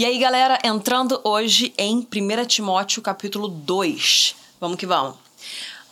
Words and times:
E 0.00 0.04
aí, 0.06 0.18
galera, 0.18 0.58
entrando 0.64 1.20
hoje 1.22 1.74
em 1.76 1.98
1 1.98 2.46
Timóteo 2.46 3.02
capítulo 3.02 3.48
2. 3.48 4.34
Vamos 4.58 4.78
que 4.78 4.86
vamos. 4.86 5.16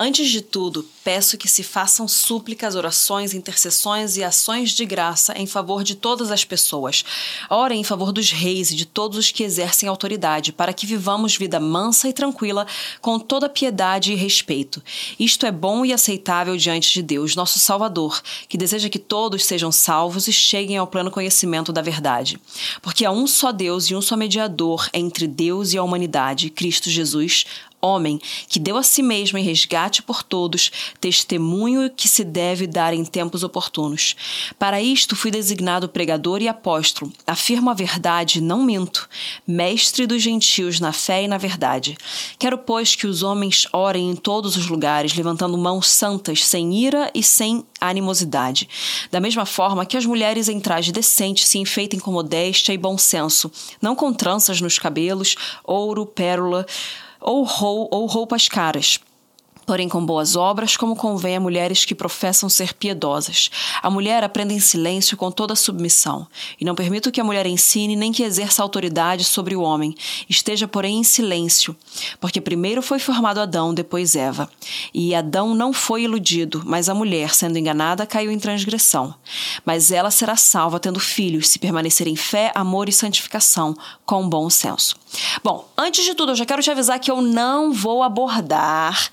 Antes 0.00 0.28
de 0.28 0.40
tudo, 0.40 0.86
peço 1.02 1.36
que 1.36 1.48
se 1.48 1.64
façam 1.64 2.06
súplicas, 2.06 2.76
orações, 2.76 3.34
intercessões 3.34 4.16
e 4.16 4.22
ações 4.22 4.70
de 4.70 4.84
graça 4.86 5.36
em 5.36 5.44
favor 5.44 5.82
de 5.82 5.96
todas 5.96 6.30
as 6.30 6.44
pessoas. 6.44 7.04
Orem 7.50 7.80
em 7.80 7.84
favor 7.84 8.12
dos 8.12 8.30
reis 8.30 8.70
e 8.70 8.76
de 8.76 8.86
todos 8.86 9.18
os 9.18 9.32
que 9.32 9.42
exercem 9.42 9.88
autoridade, 9.88 10.52
para 10.52 10.72
que 10.72 10.86
vivamos 10.86 11.36
vida 11.36 11.58
mansa 11.58 12.08
e 12.08 12.12
tranquila, 12.12 12.64
com 13.00 13.18
toda 13.18 13.48
piedade 13.48 14.12
e 14.12 14.14
respeito. 14.14 14.80
Isto 15.18 15.46
é 15.46 15.50
bom 15.50 15.84
e 15.84 15.92
aceitável 15.92 16.56
diante 16.56 16.92
de 16.92 17.02
Deus, 17.02 17.34
nosso 17.34 17.58
Salvador, 17.58 18.22
que 18.48 18.56
deseja 18.56 18.88
que 18.88 19.00
todos 19.00 19.44
sejam 19.44 19.72
salvos 19.72 20.28
e 20.28 20.32
cheguem 20.32 20.76
ao 20.76 20.86
pleno 20.86 21.10
conhecimento 21.10 21.72
da 21.72 21.82
verdade. 21.82 22.40
Porque 22.80 23.04
há 23.04 23.10
um 23.10 23.26
só 23.26 23.50
Deus 23.50 23.86
e 23.86 23.96
um 23.96 24.00
só 24.00 24.16
mediador 24.16 24.88
entre 24.94 25.26
Deus 25.26 25.72
e 25.72 25.78
a 25.78 25.82
humanidade, 25.82 26.50
Cristo 26.50 26.88
Jesus, 26.88 27.44
homem 27.80 28.20
que 28.48 28.58
deu 28.58 28.76
a 28.76 28.82
si 28.82 29.02
mesmo 29.02 29.38
em 29.38 29.42
resgate 29.42 30.02
por 30.02 30.22
todos, 30.22 30.70
testemunho 31.00 31.90
que 31.90 32.08
se 32.08 32.24
deve 32.24 32.66
dar 32.66 32.92
em 32.92 33.04
tempos 33.04 33.42
oportunos. 33.42 34.16
Para 34.58 34.80
isto 34.80 35.16
fui 35.16 35.30
designado 35.30 35.88
pregador 35.88 36.42
e 36.42 36.48
apóstolo, 36.48 37.12
afirmo 37.26 37.70
a 37.70 37.74
verdade, 37.74 38.40
não 38.40 38.62
minto, 38.62 39.08
mestre 39.46 40.06
dos 40.06 40.22
gentios 40.22 40.80
na 40.80 40.92
fé 40.92 41.24
e 41.24 41.28
na 41.28 41.38
verdade. 41.38 41.96
Quero, 42.38 42.58
pois, 42.58 42.94
que 42.94 43.06
os 43.06 43.22
homens 43.22 43.66
orem 43.72 44.10
em 44.10 44.16
todos 44.16 44.56
os 44.56 44.66
lugares, 44.66 45.14
levantando 45.14 45.56
mãos 45.56 45.88
santas, 45.88 46.44
sem 46.44 46.74
ira 46.74 47.10
e 47.14 47.22
sem 47.22 47.64
animosidade. 47.80 48.68
Da 49.10 49.20
mesma 49.20 49.46
forma 49.46 49.86
que 49.86 49.96
as 49.96 50.04
mulheres 50.04 50.48
em 50.48 50.60
traje 50.60 50.92
decente 50.92 51.46
se 51.46 51.58
enfeitem 51.58 52.00
com 52.00 52.12
modéstia 52.12 52.72
e 52.72 52.78
bom 52.78 52.98
senso, 52.98 53.50
não 53.80 53.94
com 53.94 54.12
tranças 54.12 54.60
nos 54.60 54.78
cabelos, 54.78 55.36
ouro, 55.64 56.04
pérola, 56.04 56.66
ou, 57.20 57.46
ou 57.90 58.06
roupas 58.06 58.48
caras 58.48 58.98
porém 59.68 59.86
com 59.86 60.02
boas 60.02 60.34
obras, 60.34 60.78
como 60.78 60.96
convém 60.96 61.36
a 61.36 61.40
mulheres 61.40 61.84
que 61.84 61.94
professam 61.94 62.48
ser 62.48 62.72
piedosas. 62.72 63.50
A 63.82 63.90
mulher 63.90 64.24
aprende 64.24 64.54
em 64.54 64.58
silêncio 64.58 65.14
com 65.14 65.30
toda 65.30 65.54
submissão, 65.54 66.26
e 66.58 66.64
não 66.64 66.74
permito 66.74 67.12
que 67.12 67.20
a 67.20 67.24
mulher 67.24 67.44
ensine 67.44 67.94
nem 67.94 68.10
que 68.10 68.22
exerça 68.22 68.62
autoridade 68.62 69.24
sobre 69.24 69.54
o 69.54 69.60
homem. 69.60 69.94
Esteja, 70.26 70.66
porém, 70.66 71.00
em 71.00 71.04
silêncio, 71.04 71.76
porque 72.18 72.40
primeiro 72.40 72.80
foi 72.80 72.98
formado 72.98 73.40
Adão, 73.40 73.74
depois 73.74 74.16
Eva. 74.16 74.48
E 74.94 75.14
Adão 75.14 75.54
não 75.54 75.70
foi 75.74 76.04
iludido, 76.04 76.62
mas 76.64 76.88
a 76.88 76.94
mulher, 76.94 77.34
sendo 77.34 77.58
enganada, 77.58 78.06
caiu 78.06 78.32
em 78.32 78.38
transgressão. 78.38 79.14
Mas 79.66 79.90
ela 79.90 80.10
será 80.10 80.34
salva 80.34 80.80
tendo 80.80 80.98
filhos, 80.98 81.46
se 81.46 81.58
permanecer 81.58 82.08
em 82.08 82.16
fé, 82.16 82.52
amor 82.54 82.88
e 82.88 82.92
santificação, 82.92 83.76
com 84.06 84.26
bom 84.26 84.48
senso. 84.48 84.96
Bom, 85.44 85.68
antes 85.76 86.06
de 86.06 86.14
tudo, 86.14 86.32
eu 86.32 86.36
já 86.36 86.46
quero 86.46 86.62
te 86.62 86.70
avisar 86.70 86.98
que 86.98 87.10
eu 87.10 87.20
não 87.20 87.70
vou 87.70 88.02
abordar 88.02 89.10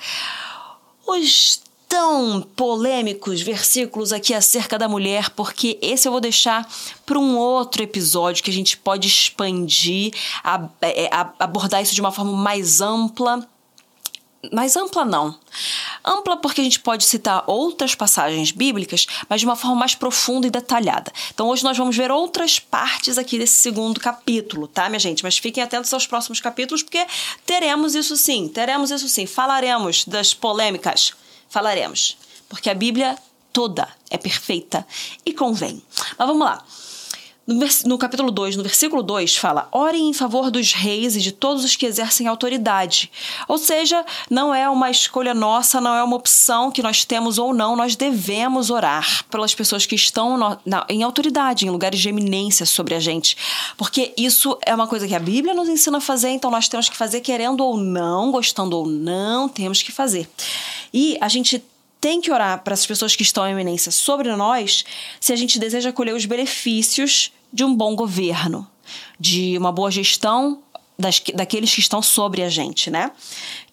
os 1.07 1.61
tão 1.87 2.41
polêmicos 2.55 3.41
versículos 3.41 4.11
aqui 4.11 4.33
acerca 4.33 4.77
da 4.77 4.87
mulher, 4.87 5.29
porque 5.29 5.77
esse 5.81 6.07
eu 6.07 6.11
vou 6.11 6.19
deixar 6.19 6.67
para 7.05 7.17
um 7.17 7.37
outro 7.37 7.83
episódio 7.83 8.43
que 8.43 8.49
a 8.49 8.53
gente 8.53 8.77
pode 8.77 9.07
expandir, 9.07 10.11
a, 10.43 10.67
é, 10.81 11.07
a, 11.11 11.33
abordar 11.39 11.81
isso 11.81 11.95
de 11.95 12.01
uma 12.01 12.11
forma 12.11 12.33
mais 12.33 12.81
ampla. 12.81 13.47
Mais 14.51 14.75
ampla, 14.75 15.05
não. 15.05 15.37
Ampla 16.03 16.37
porque 16.37 16.61
a 16.61 16.63
gente 16.63 16.79
pode 16.79 17.03
citar 17.03 17.43
outras 17.47 17.95
passagens 17.95 18.51
bíblicas, 18.51 19.07
mas 19.29 19.41
de 19.41 19.45
uma 19.45 19.55
forma 19.55 19.75
mais 19.75 19.95
profunda 19.95 20.47
e 20.47 20.49
detalhada. 20.49 21.11
Então 21.33 21.47
hoje 21.47 21.63
nós 21.63 21.77
vamos 21.77 21.95
ver 21.95 22.11
outras 22.11 22.59
partes 22.59 23.17
aqui 23.17 23.37
desse 23.37 23.55
segundo 23.55 23.99
capítulo, 23.99 24.67
tá, 24.67 24.89
minha 24.89 24.99
gente? 24.99 25.23
Mas 25.23 25.37
fiquem 25.37 25.63
atentos 25.63 25.93
aos 25.93 26.07
próximos 26.07 26.39
capítulos, 26.39 26.83
porque 26.83 27.05
teremos 27.45 27.95
isso 27.95 28.15
sim, 28.15 28.47
teremos 28.47 28.91
isso 28.91 29.07
sim. 29.07 29.25
Falaremos 29.25 30.05
das 30.05 30.33
polêmicas, 30.33 31.13
falaremos. 31.49 32.17
Porque 32.47 32.69
a 32.69 32.75
Bíblia 32.75 33.17
toda 33.51 33.87
é 34.09 34.17
perfeita 34.17 34.85
e 35.25 35.33
convém. 35.33 35.81
Mas 36.17 36.27
vamos 36.27 36.45
lá. 36.45 36.63
No, 37.47 37.67
no, 37.85 37.97
capítulo 37.99 38.31
2, 38.31 38.55
no 38.55 38.63
versículo 38.63 39.03
2, 39.03 39.37
fala: 39.37 39.67
Orem 39.71 40.09
em 40.09 40.13
favor 40.13 40.49
dos 40.49 40.73
reis 40.73 41.15
e 41.15 41.21
de 41.21 41.31
todos 41.31 41.63
os 41.63 41.75
que 41.75 41.85
exercem 41.85 42.25
autoridade. 42.25 43.11
Ou 43.47 43.59
seja, 43.59 44.03
não 44.31 44.53
é 44.53 44.67
uma 44.67 44.89
escolha 44.89 45.31
nossa, 45.31 45.79
não 45.79 45.93
é 45.93 46.03
uma 46.03 46.15
opção 46.15 46.71
que 46.71 46.81
nós 46.81 47.05
temos 47.05 47.37
ou 47.37 47.53
não, 47.53 47.75
nós 47.75 47.95
devemos 47.95 48.71
orar 48.71 49.23
pelas 49.29 49.53
pessoas 49.53 49.85
que 49.85 49.93
estão 49.93 50.37
no, 50.37 50.57
na, 50.65 50.87
em 50.89 51.03
autoridade, 51.03 51.67
em 51.67 51.69
lugares 51.69 51.99
de 51.99 52.09
eminência 52.09 52.65
sobre 52.65 52.95
a 52.95 52.99
gente. 52.99 53.37
Porque 53.77 54.11
isso 54.17 54.57
é 54.65 54.73
uma 54.73 54.87
coisa 54.87 55.07
que 55.07 55.13
a 55.13 55.19
Bíblia 55.19 55.53
nos 55.53 55.69
ensina 55.69 55.99
a 55.99 56.01
fazer, 56.01 56.29
então 56.29 56.49
nós 56.49 56.67
temos 56.67 56.89
que 56.89 56.97
fazer 56.97 57.21
querendo 57.21 57.63
ou 57.63 57.77
não, 57.77 58.31
gostando 58.31 58.75
ou 58.75 58.87
não, 58.87 59.47
temos 59.47 59.83
que 59.83 59.91
fazer. 59.91 60.27
E 60.91 61.15
a 61.21 61.27
gente 61.27 61.63
tem 62.05 62.21
que 62.21 62.31
orar 62.31 62.63
para 62.63 62.75
as 62.75 62.85
pessoas 62.85 63.15
que 63.15 63.23
estão 63.23 63.47
em 63.47 63.51
eminência 63.51 63.91
sobre 63.91 64.31
nós 64.35 64.85
se 65.19 65.33
a 65.33 65.35
gente 65.35 65.57
deseja 65.57 65.91
colher 65.91 66.13
os 66.13 66.23
benefícios 66.27 67.31
de 67.51 67.63
um 67.63 67.73
bom 67.73 67.95
governo, 67.95 68.69
de 69.19 69.57
uma 69.57 69.71
boa 69.71 69.89
gestão 69.89 70.61
das, 70.99 71.19
daqueles 71.33 71.73
que 71.73 71.79
estão 71.79 72.03
sobre 72.03 72.43
a 72.43 72.47
gente, 72.47 72.91
né? 72.91 73.09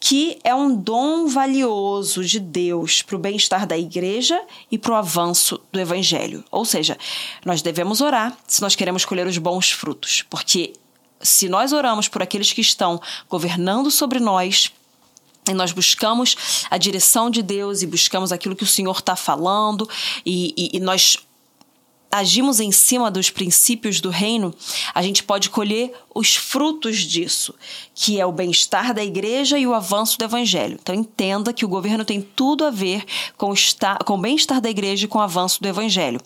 Que 0.01 0.39
é 0.43 0.55
um 0.55 0.75
dom 0.75 1.27
valioso 1.27 2.25
de 2.25 2.41
Deus 2.41 3.03
para 3.03 3.17
o 3.17 3.19
bem-estar 3.19 3.67
da 3.67 3.77
igreja 3.77 4.41
e 4.71 4.79
para 4.79 4.93
o 4.95 4.97
avanço 4.97 5.61
do 5.71 5.79
evangelho. 5.79 6.43
Ou 6.51 6.65
seja, 6.65 6.97
nós 7.45 7.61
devemos 7.61 8.01
orar 8.01 8.35
se 8.47 8.63
nós 8.63 8.75
queremos 8.75 9.05
colher 9.05 9.27
os 9.27 9.37
bons 9.37 9.71
frutos, 9.73 10.25
porque 10.31 10.73
se 11.21 11.51
nós 11.51 11.71
oramos 11.71 12.09
por 12.09 12.23
aqueles 12.23 12.51
que 12.51 12.63
estão 12.63 12.99
governando 13.29 13.91
sobre 13.91 14.19
nós, 14.19 14.73
e 15.49 15.55
nós 15.55 15.73
buscamos 15.73 16.37
a 16.71 16.79
direção 16.79 17.29
de 17.29 17.43
Deus 17.43 17.83
e 17.83 17.87
buscamos 17.87 18.31
aquilo 18.31 18.55
que 18.55 18.65
o 18.65 18.67
Senhor 18.67 18.99
está 18.99 19.17
falando, 19.17 19.89
e, 20.25 20.55
e, 20.57 20.77
e 20.77 20.81
nós 20.81 21.19
agimos 22.13 22.61
em 22.61 22.71
cima 22.71 23.11
dos 23.11 23.31
princípios 23.31 23.99
do 23.99 24.11
reino, 24.11 24.55
a 24.95 25.01
gente 25.03 25.25
pode 25.25 25.49
colher 25.49 25.95
os 26.15 26.37
frutos 26.37 26.99
disso, 26.99 27.55
que 27.95 28.21
é 28.21 28.27
o 28.27 28.31
bem-estar 28.31 28.93
da 28.93 29.03
igreja 29.03 29.59
e 29.59 29.67
o 29.67 29.73
avanço 29.73 30.19
do 30.19 30.25
evangelho. 30.25 30.79
Então 30.81 30.95
entenda 30.95 31.55
que 31.55 31.65
o 31.65 31.69
governo 31.69 32.05
tem 32.05 32.21
tudo 32.21 32.67
a 32.67 32.71
ver 32.71 33.03
com 33.39 33.51
o, 33.51 33.55
com 34.05 34.15
o 34.15 34.21
bem-estar 34.21 34.61
da 34.61 34.69
igreja 34.69 35.07
e 35.07 35.09
com 35.09 35.19
o 35.19 35.23
avanço 35.23 35.63
do 35.63 35.67
evangelho, 35.67 36.21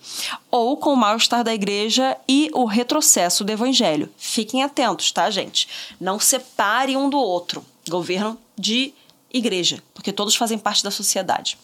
ou 0.50 0.76
com 0.76 0.92
o 0.92 0.96
mal-estar 0.96 1.44
da 1.44 1.54
igreja 1.54 2.16
e 2.28 2.50
o 2.52 2.64
retrocesso 2.64 3.44
do 3.44 3.52
evangelho. 3.52 4.10
Fiquem 4.18 4.64
atentos, 4.64 5.12
tá, 5.12 5.30
gente? 5.30 5.68
Não 6.00 6.18
separe 6.18 6.96
um 6.96 7.08
do 7.08 7.18
outro. 7.18 7.64
Governo 7.88 8.36
de 8.58 8.92
igreja, 9.32 9.82
porque 9.94 10.12
todos 10.12 10.36
fazem 10.36 10.58
parte 10.58 10.82
da 10.82 10.90
sociedade. 10.90 11.58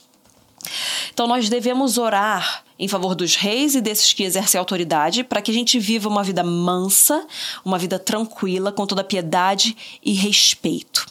Então 1.13 1.27
nós 1.27 1.49
devemos 1.49 1.99
orar 1.99 2.65
em 2.79 2.89
favor 2.89 3.15
dos 3.15 3.35
reis 3.35 3.75
e 3.75 3.81
desses 3.81 4.13
que 4.13 4.23
exercem 4.23 4.59
autoridade 4.59 5.25
para 5.25 5.43
que 5.43 5.51
a 5.51 5.55
gente 5.55 5.79
viva 5.79 6.09
uma 6.09 6.23
vida 6.23 6.43
mansa, 6.43 7.27
uma 7.65 7.79
vida 7.79 7.99
tranquila, 7.99 8.73
com 8.73 8.87
toda 8.87 9.05
piedade 9.05 9.77
e 10.03 10.13
respeito. 10.13 11.07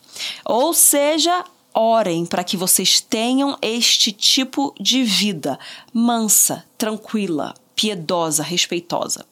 Ou 0.46 0.74
seja, 0.74 1.44
orem 1.74 2.26
para 2.26 2.44
que 2.44 2.58
vocês 2.58 3.00
tenham 3.00 3.58
este 3.62 4.12
tipo 4.12 4.74
de 4.80 5.04
vida 5.04 5.60
mansa, 5.94 6.66
tranquila, 6.78 7.54
piedosa, 7.76 8.44
respeitosa. 8.44 9.26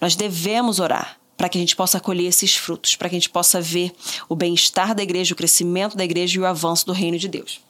Nós 0.00 0.14
devemos 0.14 0.78
orar 0.78 1.17
para 1.38 1.48
que 1.48 1.56
a 1.56 1.60
gente 1.60 1.76
possa 1.76 2.00
colher 2.00 2.26
esses 2.26 2.56
frutos, 2.56 2.96
para 2.96 3.08
que 3.08 3.14
a 3.14 3.18
gente 3.18 3.30
possa 3.30 3.60
ver 3.60 3.92
o 4.28 4.34
bem-estar 4.34 4.92
da 4.92 5.04
igreja, 5.04 5.32
o 5.32 5.36
crescimento 5.36 5.96
da 5.96 6.04
igreja 6.04 6.36
e 6.36 6.40
o 6.40 6.44
avanço 6.44 6.84
do 6.84 6.92
reino 6.92 7.16
de 7.16 7.28
Deus. 7.28 7.60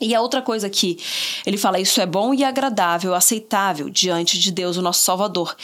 E 0.00 0.14
a 0.14 0.20
outra 0.20 0.40
coisa 0.40 0.70
que 0.70 0.98
ele 1.44 1.56
fala, 1.56 1.80
isso 1.80 2.00
é 2.00 2.06
bom 2.06 2.32
e 2.32 2.44
agradável, 2.44 3.12
aceitável 3.14 3.90
diante 3.90 4.38
de 4.38 4.52
Deus, 4.52 4.76
o 4.76 4.82
nosso 4.82 5.02
Salvador, 5.02 5.54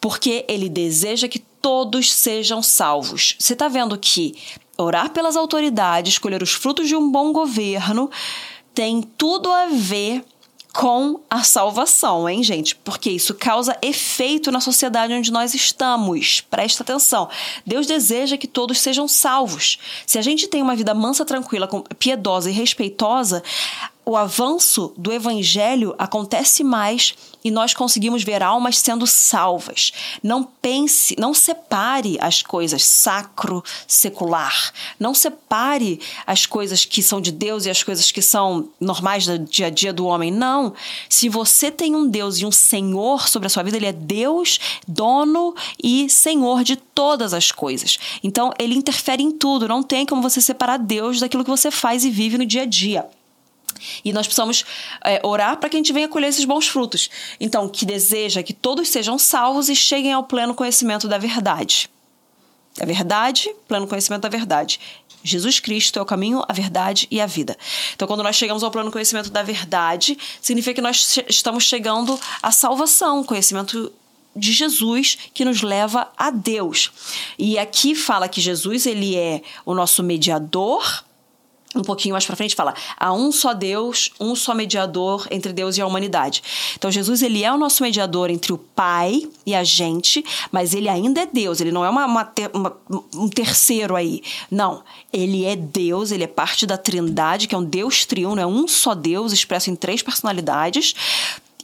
porque 0.00 0.44
ele 0.48 0.68
deseja 0.68 1.28
que 1.28 1.38
todos 1.38 2.12
sejam 2.12 2.62
salvos. 2.62 3.36
Você 3.38 3.54
está 3.54 3.68
vendo 3.68 3.98
que 3.98 4.34
orar 4.76 5.10
pelas 5.10 5.36
autoridades, 5.36 6.14
escolher 6.14 6.42
os 6.42 6.52
frutos 6.52 6.88
de 6.88 6.94
um 6.94 7.10
bom 7.10 7.32
governo, 7.32 8.10
tem 8.74 9.02
tudo 9.02 9.50
a 9.50 9.66
ver 9.66 10.24
com 10.72 11.20
a 11.28 11.44
salvação, 11.44 12.26
hein, 12.28 12.42
gente? 12.42 12.74
Porque 12.76 13.10
isso 13.10 13.34
causa 13.34 13.76
efeito 13.82 14.50
na 14.50 14.60
sociedade 14.60 15.12
onde 15.12 15.30
nós 15.30 15.54
estamos. 15.54 16.40
Presta 16.40 16.82
atenção. 16.82 17.28
Deus 17.66 17.86
deseja 17.86 18.38
que 18.38 18.46
todos 18.46 18.78
sejam 18.78 19.06
salvos. 19.06 19.78
Se 20.06 20.18
a 20.18 20.22
gente 20.22 20.48
tem 20.48 20.62
uma 20.62 20.74
vida 20.74 20.94
mansa, 20.94 21.24
tranquila, 21.24 21.68
piedosa 21.98 22.50
e 22.50 22.54
respeitosa, 22.54 23.42
o 24.04 24.16
avanço 24.16 24.92
do 24.96 25.12
evangelho 25.12 25.94
acontece 25.96 26.64
mais 26.64 27.14
e 27.44 27.50
nós 27.50 27.72
conseguimos 27.72 28.24
ver 28.24 28.42
almas 28.42 28.78
sendo 28.78 29.06
salvas. 29.06 29.92
Não 30.22 30.42
pense, 30.42 31.14
não 31.18 31.32
separe 31.32 32.16
as 32.20 32.42
coisas 32.42 32.84
sacro, 32.84 33.62
secular. 33.86 34.72
Não 34.98 35.14
separe 35.14 36.00
as 36.26 36.46
coisas 36.46 36.84
que 36.84 37.02
são 37.02 37.20
de 37.20 37.30
Deus 37.30 37.64
e 37.64 37.70
as 37.70 37.82
coisas 37.82 38.10
que 38.10 38.22
são 38.22 38.68
normais 38.80 39.26
do 39.26 39.38
dia 39.38 39.66
a 39.66 39.70
dia 39.70 39.92
do 39.92 40.06
homem. 40.06 40.30
Não. 40.30 40.74
Se 41.08 41.28
você 41.28 41.70
tem 41.70 41.94
um 41.94 42.08
Deus 42.08 42.38
e 42.38 42.46
um 42.46 42.52
Senhor 42.52 43.28
sobre 43.28 43.46
a 43.46 43.50
sua 43.50 43.62
vida, 43.62 43.76
ele 43.76 43.86
é 43.86 43.92
Deus, 43.92 44.58
dono 44.86 45.54
e 45.82 46.08
Senhor 46.08 46.64
de 46.64 46.74
todas 46.74 47.32
as 47.32 47.52
coisas. 47.52 47.98
Então, 48.22 48.52
ele 48.58 48.74
interfere 48.74 49.22
em 49.22 49.30
tudo. 49.30 49.68
Não 49.68 49.82
tem 49.82 50.06
como 50.06 50.22
você 50.22 50.40
separar 50.40 50.76
Deus 50.76 51.20
daquilo 51.20 51.44
que 51.44 51.50
você 51.50 51.70
faz 51.70 52.04
e 52.04 52.10
vive 52.10 52.38
no 52.38 52.46
dia 52.46 52.62
a 52.62 52.66
dia. 52.66 53.08
E 54.04 54.12
nós 54.12 54.26
precisamos 54.26 54.64
é, 55.04 55.20
orar 55.24 55.56
para 55.58 55.68
que 55.68 55.76
a 55.76 55.78
gente 55.78 55.92
venha 55.92 56.08
colher 56.08 56.28
esses 56.28 56.44
bons 56.44 56.68
frutos. 56.68 57.10
Então, 57.40 57.68
que 57.68 57.84
deseja 57.84 58.42
que 58.42 58.52
todos 58.52 58.88
sejam 58.88 59.18
salvos 59.18 59.68
e 59.68 59.76
cheguem 59.76 60.12
ao 60.12 60.24
pleno 60.24 60.54
conhecimento 60.54 61.08
da 61.08 61.18
verdade. 61.18 61.90
A 62.80 62.86
verdade, 62.86 63.54
pleno 63.68 63.86
conhecimento 63.86 64.22
da 64.22 64.28
verdade. 64.28 64.80
Jesus 65.22 65.60
Cristo 65.60 65.98
é 65.98 66.02
o 66.02 66.06
caminho, 66.06 66.42
a 66.48 66.52
verdade 66.52 67.06
e 67.10 67.20
a 67.20 67.26
vida. 67.26 67.56
Então, 67.94 68.08
quando 68.08 68.22
nós 68.22 68.34
chegamos 68.34 68.62
ao 68.62 68.70
pleno 68.70 68.90
conhecimento 68.90 69.30
da 69.30 69.42
verdade, 69.42 70.18
significa 70.40 70.74
que 70.74 70.80
nós 70.80 71.18
estamos 71.28 71.64
chegando 71.64 72.18
à 72.42 72.50
salvação, 72.50 73.22
conhecimento 73.22 73.92
de 74.34 74.52
Jesus 74.52 75.18
que 75.32 75.44
nos 75.44 75.62
leva 75.62 76.10
a 76.16 76.30
Deus. 76.30 76.90
E 77.38 77.58
aqui 77.58 77.94
fala 77.94 78.28
que 78.28 78.40
Jesus 78.40 78.86
ele 78.86 79.16
é 79.16 79.42
o 79.64 79.74
nosso 79.74 80.02
mediador 80.02 81.04
um 81.74 81.82
pouquinho 81.82 82.12
mais 82.12 82.24
para 82.24 82.36
frente 82.36 82.54
fala: 82.54 82.74
há 82.96 83.12
um 83.12 83.32
só 83.32 83.54
Deus, 83.54 84.10
um 84.20 84.34
só 84.34 84.54
mediador 84.54 85.26
entre 85.30 85.52
Deus 85.52 85.76
e 85.76 85.80
a 85.80 85.86
humanidade. 85.86 86.42
Então 86.76 86.90
Jesus 86.90 87.22
ele 87.22 87.42
é 87.42 87.52
o 87.52 87.56
nosso 87.56 87.82
mediador 87.82 88.30
entre 88.30 88.52
o 88.52 88.58
Pai 88.58 89.28
e 89.46 89.54
a 89.54 89.64
gente, 89.64 90.24
mas 90.50 90.74
ele 90.74 90.88
ainda 90.88 91.22
é 91.22 91.26
Deus. 91.26 91.60
Ele 91.60 91.72
não 91.72 91.84
é 91.84 91.90
uma, 91.90 92.06
uma, 92.06 92.32
uma, 92.52 92.76
um 93.14 93.28
terceiro 93.28 93.96
aí. 93.96 94.22
Não, 94.50 94.82
ele 95.12 95.44
é 95.44 95.56
Deus. 95.56 96.10
Ele 96.10 96.24
é 96.24 96.28
parte 96.28 96.66
da 96.66 96.76
Trindade, 96.76 97.46
que 97.48 97.54
é 97.54 97.58
um 97.58 97.64
Deus 97.64 98.04
triuno, 98.04 98.40
é 98.40 98.46
um 98.46 98.68
só 98.68 98.94
Deus 98.94 99.32
expresso 99.32 99.70
em 99.70 99.76
três 99.76 100.02
personalidades. 100.02 100.94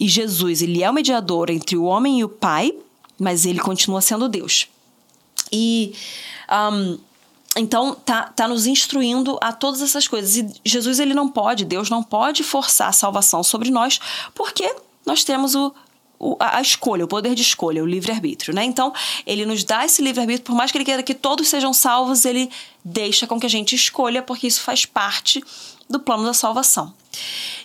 E 0.00 0.08
Jesus 0.08 0.62
ele 0.62 0.82
é 0.82 0.90
o 0.90 0.94
mediador 0.94 1.50
entre 1.50 1.76
o 1.76 1.84
homem 1.84 2.20
e 2.20 2.24
o 2.24 2.28
Pai, 2.28 2.72
mas 3.18 3.44
ele 3.44 3.58
continua 3.58 4.00
sendo 4.00 4.28
Deus. 4.28 4.68
E 5.50 5.92
um, 6.50 6.98
então 7.58 7.94
tá, 7.94 8.24
tá 8.24 8.46
nos 8.46 8.66
instruindo 8.66 9.38
a 9.40 9.52
todas 9.52 9.82
essas 9.82 10.06
coisas. 10.06 10.36
E 10.36 10.54
Jesus 10.64 10.98
ele 10.98 11.14
não 11.14 11.28
pode, 11.28 11.64
Deus 11.64 11.90
não 11.90 12.02
pode 12.02 12.42
forçar 12.42 12.88
a 12.88 12.92
salvação 12.92 13.42
sobre 13.42 13.70
nós, 13.70 13.98
porque 14.34 14.74
nós 15.04 15.24
temos 15.24 15.54
o, 15.54 15.74
a 16.38 16.60
escolha, 16.60 17.04
o 17.04 17.08
poder 17.08 17.34
de 17.34 17.42
escolha, 17.42 17.82
o 17.82 17.86
livre-arbítrio, 17.86 18.54
né? 18.54 18.64
Então, 18.64 18.92
ele 19.26 19.46
nos 19.46 19.64
dá 19.64 19.84
esse 19.84 20.02
livre-arbítrio, 20.02 20.44
por 20.44 20.54
mais 20.54 20.70
que 20.70 20.78
ele 20.78 20.84
queira 20.84 21.02
que 21.02 21.14
todos 21.14 21.48
sejam 21.48 21.72
salvos, 21.72 22.24
ele 22.24 22.50
deixa 22.84 23.26
com 23.26 23.38
que 23.38 23.46
a 23.46 23.50
gente 23.50 23.74
escolha, 23.74 24.22
porque 24.22 24.46
isso 24.46 24.60
faz 24.60 24.84
parte 24.84 25.42
do 25.88 26.00
plano 26.00 26.24
da 26.24 26.34
salvação. 26.34 26.92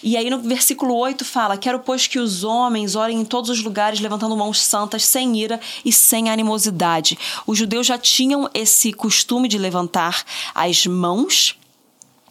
E 0.03 0.17
aí 0.17 0.29
no 0.29 0.37
versículo 0.39 0.95
8 0.95 1.23
fala: 1.23 1.57
Quero, 1.57 1.79
pois, 1.79 2.07
que 2.07 2.19
os 2.19 2.43
homens 2.43 2.95
orem 2.95 3.21
em 3.21 3.25
todos 3.25 3.49
os 3.49 3.61
lugares, 3.61 4.01
levantando 4.01 4.35
mãos 4.35 4.61
santas, 4.61 5.05
sem 5.05 5.37
ira 5.39 5.61
e 5.85 5.93
sem 5.93 6.29
animosidade. 6.29 7.17
Os 7.47 7.57
judeus 7.57 7.87
já 7.87 7.97
tinham 7.97 8.49
esse 8.53 8.91
costume 8.91 9.47
de 9.47 9.57
levantar 9.57 10.25
as 10.53 10.85
mãos 10.85 11.55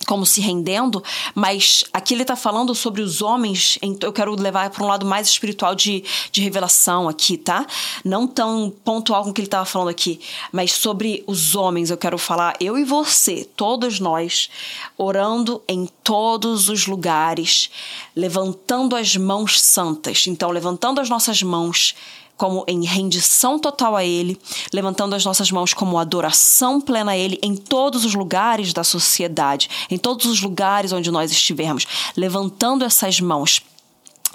como 0.06 0.26
se 0.26 0.40
rendendo, 0.40 1.02
mas 1.34 1.84
aqui 1.92 2.14
ele 2.14 2.22
está 2.22 2.36
falando 2.36 2.74
sobre 2.74 3.02
os 3.02 3.22
homens. 3.22 3.78
Eu 4.00 4.12
quero 4.12 4.34
levar 4.34 4.70
para 4.70 4.84
um 4.84 4.86
lado 4.86 5.06
mais 5.06 5.28
espiritual 5.28 5.74
de, 5.74 6.04
de 6.30 6.40
revelação 6.40 7.08
aqui, 7.08 7.36
tá? 7.36 7.66
Não 8.04 8.26
tão 8.26 8.72
pontual 8.84 9.24
com 9.24 9.30
o 9.30 9.32
que 9.32 9.40
ele 9.40 9.46
estava 9.46 9.64
falando 9.64 9.88
aqui, 9.88 10.20
mas 10.50 10.72
sobre 10.72 11.22
os 11.26 11.54
homens. 11.54 11.90
Eu 11.90 11.96
quero 11.96 12.18
falar, 12.18 12.56
eu 12.60 12.78
e 12.78 12.84
você, 12.84 13.48
todos 13.56 14.00
nós, 14.00 14.48
orando 14.96 15.62
em 15.68 15.88
todos 16.02 16.68
os 16.68 16.86
lugares, 16.86 17.70
levantando 18.14 18.96
as 18.96 19.16
mãos 19.16 19.60
santas. 19.60 20.26
Então, 20.26 20.50
levantando 20.50 21.00
as 21.00 21.08
nossas 21.08 21.42
mãos 21.42 21.94
como 22.36 22.64
em 22.66 22.84
rendição 22.84 23.58
total 23.58 23.96
a 23.96 24.04
Ele, 24.04 24.40
levantando 24.72 25.14
as 25.14 25.24
nossas 25.24 25.50
mãos 25.50 25.72
como 25.72 25.98
adoração 25.98 26.80
plena 26.80 27.12
a 27.12 27.16
Ele 27.16 27.38
em 27.42 27.54
todos 27.54 28.04
os 28.04 28.14
lugares 28.14 28.72
da 28.72 28.84
sociedade, 28.84 29.68
em 29.90 29.98
todos 29.98 30.26
os 30.26 30.40
lugares 30.40 30.92
onde 30.92 31.10
nós 31.10 31.30
estivermos, 31.30 31.86
levantando 32.16 32.84
essas 32.84 33.20
mãos 33.20 33.62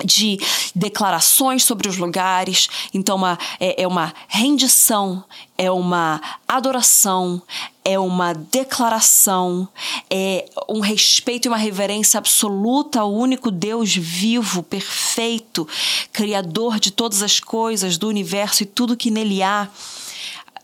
de 0.03 0.39
declarações 0.75 1.63
sobre 1.63 1.87
os 1.87 1.97
lugares. 1.97 2.67
Então, 2.93 3.15
uma, 3.15 3.37
é, 3.59 3.83
é, 3.83 3.87
uma 3.87 4.13
rendição, 4.27 5.23
é 5.57 5.71
uma 5.71 6.21
adoração, 6.47 7.41
é 7.83 7.97
uma 7.97 8.33
declaração, 8.33 9.67
é 10.09 10.45
um 10.69 10.79
respeito 10.79 11.45
e 11.45 11.49
uma 11.49 11.57
reverência 11.57 12.17
absoluta 12.17 12.99
ao 12.99 13.13
único 13.13 13.49
Deus 13.49 13.95
vivo, 13.95 14.61
perfeito, 14.61 15.67
Criador 16.11 16.79
de 16.79 16.91
todas 16.91 17.23
as 17.23 17.39
coisas, 17.39 17.97
do 17.97 18.07
universo 18.07 18.63
e 18.63 18.65
tudo 18.65 18.97
que 18.97 19.11
nele 19.11 19.41
há. 19.41 19.67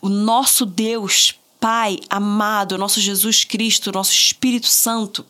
O 0.00 0.08
nosso 0.08 0.66
Deus, 0.66 1.34
Pai 1.58 1.98
amado, 2.10 2.76
nosso 2.76 3.00
Jesus 3.00 3.42
Cristo, 3.42 3.90
nosso 3.90 4.12
Espírito 4.12 4.66
Santo 4.66 5.24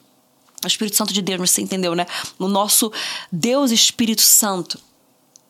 o 0.66 0.68
Espírito 0.68 0.96
Santo 0.96 1.12
de 1.12 1.22
Deus, 1.22 1.50
você 1.50 1.62
entendeu, 1.62 1.94
né? 1.94 2.06
O 2.38 2.48
nosso 2.48 2.92
Deus 3.30 3.70
Espírito 3.70 4.22
Santo. 4.22 4.78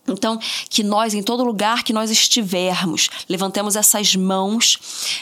Então, 0.06 0.38
que 0.69 0.82
nós, 0.82 1.14
em 1.14 1.22
todo 1.22 1.43
lugar 1.43 1.82
que 1.82 1.93
nós 1.93 2.11
estivermos, 2.11 3.08
levantemos 3.28 3.75
essas 3.75 4.14
mãos 4.14 4.78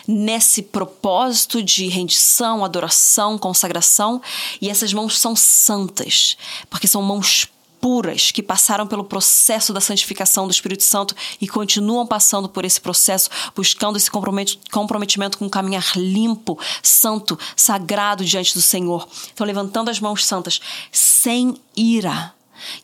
nesse 0.09 0.61
propósito 0.61 1.63
de 1.63 1.87
rendição, 1.87 2.65
adoração, 2.65 3.39
consagração, 3.39 4.21
e 4.61 4.69
essas 4.69 4.93
mãos 4.93 5.19
são 5.21 5.37
santas, 5.37 6.37
porque 6.69 6.89
são 6.89 7.01
mãos 7.01 7.47
puras 7.83 8.31
que 8.31 8.45
passaram 8.45 8.87
pelo 8.87 9.03
processo 9.03 9.73
da 9.73 9.81
santificação 9.81 10.47
do 10.47 10.53
Espírito 10.53 10.85
Santo 10.85 11.17
e 11.41 11.49
continuam 11.49 12.07
passando 12.07 12.49
por 12.49 12.65
esse 12.65 12.81
processo, 12.81 13.29
buscando 13.57 13.97
esse 13.97 14.09
comprometimento 14.09 15.37
com 15.37 15.47
um 15.47 15.51
caminhar 15.51 15.97
limpo, 15.97 16.57
santo, 16.81 17.37
sagrado 17.57 18.25
diante 18.25 18.55
do 18.55 18.63
Senhor. 18.63 19.09
Então, 19.35 19.45
levantando 19.45 19.91
as 19.91 19.99
mãos 19.99 20.25
santas, 20.25 20.61
sem 20.93 21.57
ira. 21.77 22.33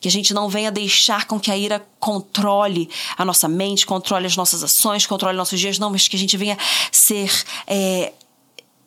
Que 0.01 0.09
a 0.09 0.11
gente 0.11 0.33
não 0.33 0.49
venha 0.49 0.69
deixar 0.69 1.25
com 1.25 1.39
que 1.39 1.49
a 1.49 1.57
ira 1.57 1.81
controle 2.01 2.89
a 3.17 3.23
nossa 3.23 3.47
mente, 3.47 3.85
controle 3.85 4.25
as 4.25 4.35
nossas 4.35 4.61
ações, 4.61 5.05
controle 5.05 5.37
nossos 5.37 5.57
dias, 5.57 5.79
não, 5.79 5.89
mas 5.89 6.05
que 6.09 6.17
a 6.17 6.19
gente 6.19 6.35
venha 6.35 6.57
ser 6.91 7.31
é, 7.65 8.11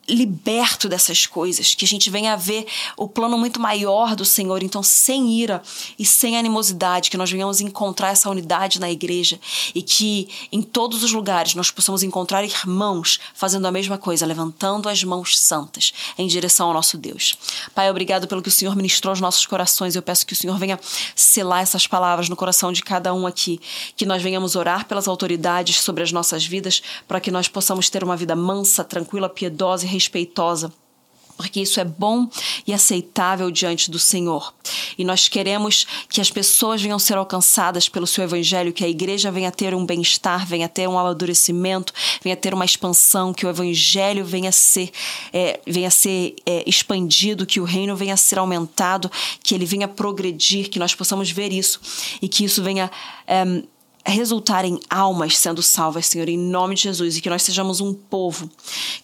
liberto 0.07 0.89
dessas 0.89 1.25
coisas, 1.25 1.75
que 1.75 1.85
a 1.85 1.87
gente 1.87 2.09
venha 2.09 2.33
a 2.33 2.35
ver 2.35 2.65
o 2.97 3.07
plano 3.07 3.37
muito 3.37 3.59
maior 3.59 4.15
do 4.15 4.25
Senhor, 4.25 4.61
então 4.61 4.83
sem 4.83 5.33
ira 5.33 5.61
e 5.97 6.05
sem 6.05 6.37
animosidade, 6.37 7.09
que 7.09 7.17
nós 7.17 7.31
venhamos 7.31 7.61
encontrar 7.61 8.09
essa 8.09 8.29
unidade 8.29 8.79
na 8.79 8.91
igreja 8.91 9.39
e 9.73 9.81
que 9.81 10.27
em 10.51 10.61
todos 10.61 11.03
os 11.03 11.13
lugares 11.13 11.55
nós 11.55 11.71
possamos 11.71 12.03
encontrar 12.03 12.43
irmãos 12.43 13.19
fazendo 13.33 13.65
a 13.65 13.71
mesma 13.71 13.97
coisa, 13.97 14.25
levantando 14.25 14.89
as 14.89 15.03
mãos 15.03 15.39
santas 15.39 15.93
em 16.17 16.27
direção 16.27 16.67
ao 16.67 16.73
nosso 16.73 16.97
Deus. 16.97 17.37
Pai, 17.73 17.89
obrigado 17.89 18.27
pelo 18.27 18.41
que 18.41 18.49
o 18.49 18.51
Senhor 18.51 18.75
ministrou 18.75 19.11
aos 19.11 19.21
nossos 19.21 19.45
corações. 19.45 19.95
Eu 19.95 20.01
peço 20.01 20.25
que 20.25 20.33
o 20.33 20.35
Senhor 20.35 20.57
venha 20.57 20.79
selar 21.15 21.61
essas 21.61 21.87
palavras 21.87 22.27
no 22.27 22.35
coração 22.35 22.73
de 22.73 22.83
cada 22.83 23.13
um 23.13 23.25
aqui, 23.25 23.59
que 23.95 24.05
nós 24.05 24.21
venhamos 24.21 24.55
orar 24.55 24.85
pelas 24.85 25.07
autoridades 25.07 25.79
sobre 25.79 26.03
as 26.03 26.11
nossas 26.11 26.45
vidas, 26.45 26.81
para 27.07 27.21
que 27.21 27.31
nós 27.31 27.47
possamos 27.47 27.89
ter 27.89 28.03
uma 28.03 28.17
vida 28.17 28.35
mansa, 28.35 28.83
tranquila, 28.83 29.29
piedosa 29.29 29.85
e 29.85 29.93
respeitosa 30.03 30.71
porque 31.35 31.61
isso 31.61 31.79
é 31.79 31.83
bom 31.83 32.27
e 32.65 32.73
aceitável 32.73 33.49
diante 33.49 33.89
do 33.89 33.99
Senhor. 33.99 34.53
E 34.97 35.03
nós 35.03 35.27
queremos 35.27 35.85
que 36.07 36.21
as 36.21 36.29
pessoas 36.29 36.81
venham 36.81 36.99
ser 36.99 37.17
alcançadas 37.17 37.89
pelo 37.89 38.05
seu 38.05 38.23
evangelho, 38.23 38.71
que 38.71 38.85
a 38.85 38.87
igreja 38.87 39.31
venha 39.31 39.51
ter 39.51 39.73
um 39.73 39.85
bem-estar, 39.85 40.45
venha 40.45 40.69
ter 40.69 40.87
um 40.87 40.97
amadurecimento, 40.97 41.91
venha 42.23 42.35
ter 42.35 42.53
uma 42.53 42.65
expansão, 42.65 43.33
que 43.33 43.45
o 43.45 43.49
evangelho 43.49 44.23
venha 44.23 44.51
ser, 44.51 44.91
é, 45.33 45.59
venha 45.65 45.89
ser 45.89 46.35
é, 46.45 46.63
expandido, 46.67 47.45
que 47.45 47.59
o 47.59 47.63
reino 47.63 47.95
venha 47.95 48.15
ser 48.15 48.37
aumentado, 48.37 49.11
que 49.41 49.55
ele 49.55 49.65
venha 49.65 49.87
progredir, 49.87 50.69
que 50.69 50.79
nós 50.79 50.93
possamos 50.93 51.31
ver 51.31 51.51
isso 51.51 51.81
e 52.21 52.29
que 52.29 52.45
isso 52.45 52.63
venha. 52.63 52.91
É, 53.27 53.63
resultar 54.11 54.65
em 54.65 54.79
almas 54.89 55.37
sendo 55.37 55.61
salvas, 55.61 56.07
Senhor, 56.07 56.27
em 56.27 56.37
nome 56.37 56.75
de 56.75 56.83
Jesus, 56.83 57.15
e 57.15 57.21
que 57.21 57.29
nós 57.29 57.41
sejamos 57.41 57.79
um 57.79 57.93
povo 57.93 58.49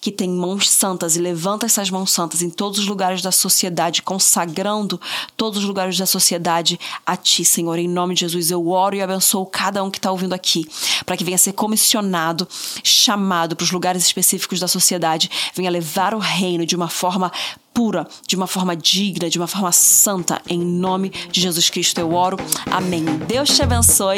que 0.02 0.12
tem 0.12 0.30
mãos 0.30 0.70
santas 0.70 1.16
e 1.16 1.20
levanta 1.20 1.66
essas 1.66 1.90
mãos 1.90 2.12
santas 2.12 2.42
em 2.42 2.50
todos 2.50 2.80
os 2.80 2.88
lugares 2.88 3.22
da 3.22 3.32
sociedade, 3.32 4.02
consagrando 4.02 5.00
todos 5.38 5.60
os 5.60 5.66
lugares 5.66 5.98
da 5.98 6.06
sociedade 6.06 6.80
a 7.06 7.16
Ti, 7.16 7.46
Senhor, 7.46 7.80
em 7.80 7.88
nome 7.88 8.14
de 8.14 8.22
Jesus. 8.22 8.52
Eu 8.52 8.68
oro 8.68 8.96
e 8.96 9.02
abençoo 9.02 9.46
cada 9.46 9.84
um 9.84 9.90
que 9.90 9.98
está 9.98 10.12
ouvindo 10.12 10.34
aqui, 10.34 10.68
para 11.06 11.16
que 11.16 11.24
venha 11.24 11.38
ser 11.38 11.54
comissionado, 11.54 12.48
chamado 12.84 13.56
para 13.56 13.64
os 13.64 13.72
lugares 13.72 14.04
específicos 14.04 14.60
da 14.60 14.68
sociedade, 14.68 15.30
venha 15.56 15.72
levar 15.72 16.14
o 16.14 16.20
reino 16.20 16.66
de 16.66 16.76
uma 16.76 16.90
forma 16.90 17.32
pura, 17.80 18.06
de 18.28 18.36
uma 18.36 18.46
forma 18.46 18.76
digna, 18.76 19.30
de 19.30 19.38
uma 19.38 19.48
forma 19.48 19.72
santa. 19.72 20.42
Em 20.50 20.60
nome 20.60 21.12
de 21.32 21.40
Jesus 21.40 21.70
Cristo 21.70 21.98
eu 21.98 22.14
oro. 22.14 22.36
Amém. 22.70 23.06
Deus 23.26 23.56
te 23.56 23.64
abençoe 23.64 24.18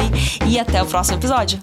e 0.50 0.58
até 0.58 0.82
o 0.82 0.86
próximo 0.88 1.20
episódio. 1.20 1.62